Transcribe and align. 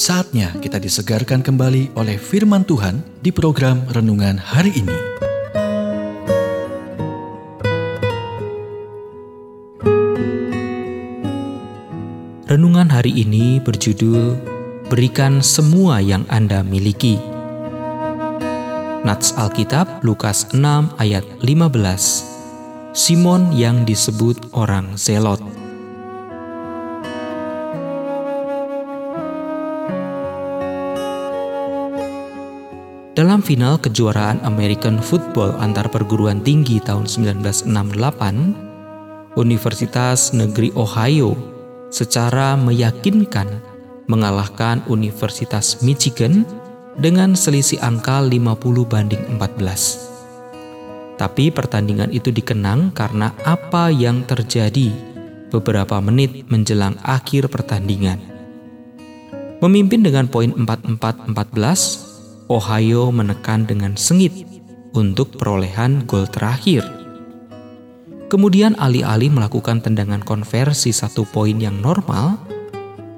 Saatnya 0.00 0.56
kita 0.64 0.80
disegarkan 0.80 1.44
kembali 1.44 1.92
oleh 1.92 2.16
firman 2.16 2.64
Tuhan 2.64 3.04
di 3.20 3.28
program 3.28 3.84
renungan 3.92 4.40
hari 4.40 4.72
ini. 4.72 4.96
Renungan 12.48 12.88
hari 12.88 13.12
ini 13.12 13.60
berjudul 13.60 14.40
Berikan 14.88 15.44
semua 15.44 16.00
yang 16.00 16.24
Anda 16.32 16.64
miliki. 16.64 17.20
Nats 19.04 19.36
Alkitab 19.36 20.00
Lukas 20.00 20.48
6 20.56 20.96
ayat 20.96 21.28
15. 21.44 22.96
Simon 22.96 23.52
yang 23.52 23.84
disebut 23.84 24.48
orang 24.56 24.96
Zelot. 24.96 25.59
Dalam 33.20 33.44
final 33.44 33.76
kejuaraan 33.76 34.40
American 34.48 34.96
Football 34.96 35.52
antar 35.60 35.92
perguruan 35.92 36.40
tinggi 36.40 36.80
tahun 36.80 37.04
1968, 37.04 37.68
Universitas 39.36 40.32
Negeri 40.32 40.72
Ohio 40.72 41.36
secara 41.92 42.56
meyakinkan 42.56 43.60
mengalahkan 44.08 44.80
Universitas 44.88 45.84
Michigan 45.84 46.48
dengan 46.96 47.36
selisih 47.36 47.76
angka 47.84 48.24
50 48.24 48.88
banding 48.88 49.20
14. 49.36 51.20
Tapi 51.20 51.52
pertandingan 51.52 52.16
itu 52.16 52.32
dikenang 52.32 52.88
karena 52.96 53.36
apa 53.44 53.92
yang 53.92 54.24
terjadi 54.24 54.96
beberapa 55.52 56.00
menit 56.00 56.48
menjelang 56.48 56.96
akhir 57.04 57.52
pertandingan. 57.52 58.16
Memimpin 59.60 60.00
dengan 60.08 60.24
poin 60.24 60.56
44-14, 60.56 62.09
Ohio 62.50 63.14
menekan 63.14 63.62
dengan 63.62 63.94
sengit 63.94 64.34
untuk 64.90 65.38
perolehan 65.38 66.02
gol 66.02 66.26
terakhir. 66.26 66.82
Kemudian 68.26 68.74
alih-alih 68.74 69.30
melakukan 69.30 69.78
tendangan 69.78 70.18
konversi 70.26 70.90
satu 70.90 71.22
poin 71.30 71.62
yang 71.62 71.78
normal, 71.78 72.42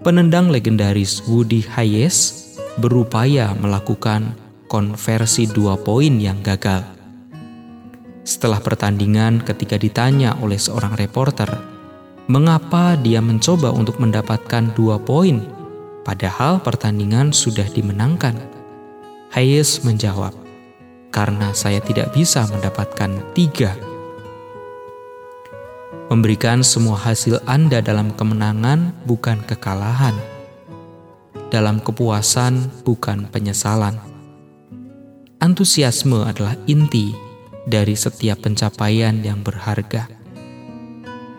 penendang 0.00 0.48
legendaris 0.48 1.28
Woody 1.28 1.60
Hayes 1.76 2.48
berupaya 2.80 3.52
melakukan 3.52 4.32
konversi 4.64 5.44
dua 5.44 5.76
poin 5.76 6.16
yang 6.16 6.40
gagal. 6.40 6.88
Setelah 8.24 8.64
pertandingan 8.64 9.44
ketika 9.44 9.76
ditanya 9.76 10.40
oleh 10.40 10.56
seorang 10.56 10.96
reporter, 10.96 11.48
mengapa 12.32 12.96
dia 12.96 13.20
mencoba 13.20 13.76
untuk 13.76 14.00
mendapatkan 14.00 14.72
dua 14.72 14.96
poin, 14.96 15.44
padahal 16.04 16.64
pertandingan 16.64 17.32
sudah 17.32 17.68
dimenangkan. 17.72 18.57
Hayes 19.28 19.84
menjawab, 19.84 20.32
"Karena 21.12 21.52
saya 21.52 21.84
tidak 21.84 22.16
bisa 22.16 22.48
mendapatkan 22.48 23.12
tiga." 23.36 23.76
Memberikan 26.08 26.64
semua 26.64 26.96
hasil 26.96 27.44
Anda 27.44 27.84
dalam 27.84 28.16
kemenangan 28.16 28.96
bukan 29.04 29.44
kekalahan, 29.44 30.16
dalam 31.52 31.84
kepuasan 31.84 32.72
bukan 32.88 33.28
penyesalan. 33.28 34.00
Antusiasme 35.44 36.24
adalah 36.24 36.56
inti 36.64 37.12
dari 37.68 37.92
setiap 37.92 38.48
pencapaian 38.48 39.20
yang 39.20 39.44
berharga. 39.44 40.08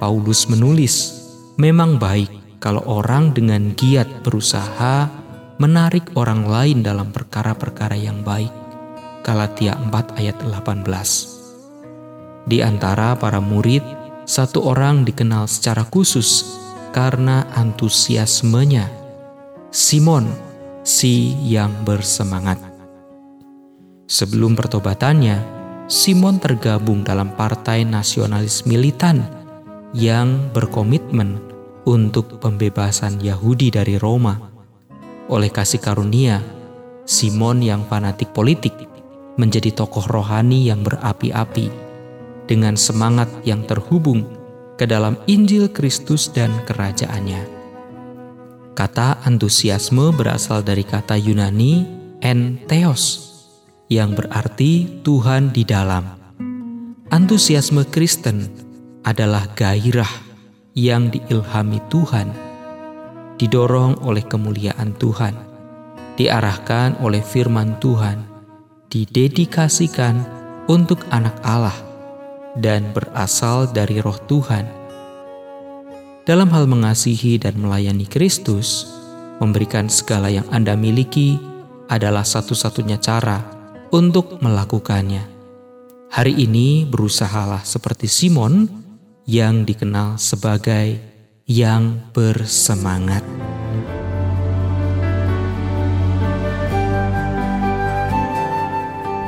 Paulus 0.00 0.48
menulis, 0.48 1.12
"Memang 1.60 2.00
baik 2.00 2.32
kalau 2.64 2.80
orang 2.88 3.36
dengan 3.36 3.76
giat 3.76 4.08
berusaha 4.24 5.23
menarik 5.58 6.10
orang 6.18 6.50
lain 6.50 6.82
dalam 6.82 7.14
perkara-perkara 7.14 7.94
yang 7.94 8.26
baik. 8.26 8.50
Galatia 9.22 9.78
4 9.78 10.18
ayat 10.18 10.36
18. 10.42 10.84
Di 12.44 12.60
antara 12.60 13.14
para 13.16 13.38
murid, 13.38 13.80
satu 14.26 14.66
orang 14.66 15.06
dikenal 15.06 15.46
secara 15.46 15.86
khusus 15.86 16.58
karena 16.90 17.46
antusiasmenya. 17.54 18.90
Simon, 19.70 20.28
si 20.82 21.34
yang 21.40 21.72
bersemangat. 21.86 22.60
Sebelum 24.04 24.52
pertobatannya, 24.58 25.40
Simon 25.88 26.36
tergabung 26.42 27.00
dalam 27.06 27.32
partai 27.32 27.86
nasionalis 27.88 28.68
militan 28.68 29.24
yang 29.96 30.50
berkomitmen 30.52 31.40
untuk 31.88 32.40
pembebasan 32.40 33.20
Yahudi 33.20 33.72
dari 33.72 33.96
Roma 34.00 34.53
oleh 35.28 35.48
kasih 35.48 35.80
karunia, 35.80 36.44
Simon 37.04 37.60
yang 37.60 37.84
fanatik 37.88 38.32
politik 38.32 38.72
menjadi 39.36 39.74
tokoh 39.74 40.04
rohani 40.08 40.68
yang 40.68 40.80
berapi-api 40.80 41.68
dengan 42.48 42.76
semangat 42.76 43.28
yang 43.42 43.64
terhubung 43.64 44.24
ke 44.76 44.84
dalam 44.84 45.18
Injil 45.28 45.70
Kristus 45.70 46.30
dan 46.30 46.50
kerajaannya. 46.68 47.46
Kata 48.74 49.22
antusiasme 49.22 50.10
berasal 50.10 50.66
dari 50.66 50.82
kata 50.82 51.14
Yunani 51.14 51.86
entheos 52.18 53.30
yang 53.86 54.18
berarti 54.18 55.02
Tuhan 55.06 55.54
di 55.54 55.62
dalam. 55.62 56.18
Antusiasme 57.12 57.86
Kristen 57.86 58.50
adalah 59.06 59.46
gairah 59.54 60.10
yang 60.74 61.06
diilhami 61.12 61.78
Tuhan 61.86 62.43
didorong 63.38 63.98
oleh 64.02 64.22
kemuliaan 64.22 64.94
Tuhan, 64.98 65.34
diarahkan 66.14 67.02
oleh 67.02 67.20
firman 67.20 67.78
Tuhan, 67.82 68.22
didedikasikan 68.90 70.22
untuk 70.70 71.02
anak 71.10 71.34
Allah, 71.42 71.76
dan 72.54 72.94
berasal 72.94 73.66
dari 73.70 73.98
roh 73.98 74.18
Tuhan. 74.30 74.66
Dalam 76.24 76.48
hal 76.54 76.64
mengasihi 76.64 77.36
dan 77.36 77.60
melayani 77.60 78.08
Kristus, 78.08 78.88
memberikan 79.42 79.90
segala 79.92 80.32
yang 80.32 80.46
Anda 80.48 80.72
miliki 80.78 81.36
adalah 81.92 82.24
satu-satunya 82.24 82.96
cara 82.96 83.44
untuk 83.92 84.40
melakukannya. 84.40 85.30
Hari 86.14 86.34
ini 86.46 86.86
berusahalah 86.86 87.66
seperti 87.66 88.06
Simon 88.06 88.70
yang 89.26 89.66
dikenal 89.66 90.16
sebagai 90.16 91.13
yang 91.44 92.00
bersemangat. 92.16 93.20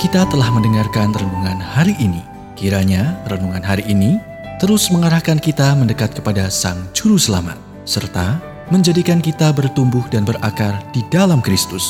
Kita 0.00 0.24
telah 0.24 0.48
mendengarkan 0.48 1.12
renungan 1.12 1.60
hari 1.60 1.92
ini. 2.00 2.24
Kiranya 2.56 3.20
renungan 3.28 3.60
hari 3.60 3.84
ini 3.84 4.16
terus 4.56 4.88
mengarahkan 4.88 5.36
kita 5.36 5.76
mendekat 5.76 6.16
kepada 6.16 6.48
Sang 6.48 6.88
Juru 6.96 7.20
Selamat, 7.20 7.60
serta 7.84 8.40
menjadikan 8.72 9.20
kita 9.20 9.52
bertumbuh 9.52 10.00
dan 10.08 10.24
berakar 10.24 10.80
di 10.96 11.04
dalam 11.12 11.44
Kristus. 11.44 11.84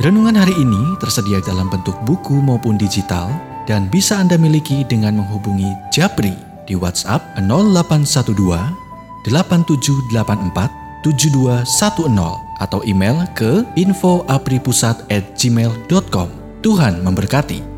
Renungan 0.00 0.40
hari 0.40 0.56
ini 0.56 0.96
tersedia 1.04 1.44
dalam 1.44 1.68
bentuk 1.68 1.96
buku 2.08 2.40
maupun 2.40 2.80
digital 2.80 3.28
dan 3.68 3.92
bisa 3.92 4.16
Anda 4.16 4.40
miliki 4.40 4.88
dengan 4.88 5.20
menghubungi 5.20 5.68
Japri 5.92 6.32
di 6.64 6.72
WhatsApp 6.72 7.20
0812 7.44 8.85
8784 9.28 10.86
7210 11.06 12.42
atau 12.58 12.82
email 12.88 13.28
ke 13.36 13.62
infoapripusat@gmail.com. 13.76 16.28
Tuhan 16.64 17.04
memberkati. 17.04 17.75